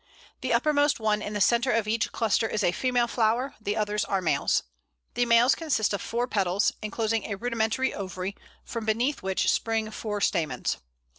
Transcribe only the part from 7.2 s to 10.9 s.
a rudimentary ovary, from beneath which spring four stamens.